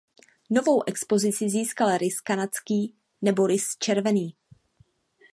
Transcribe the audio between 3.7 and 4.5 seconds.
červený.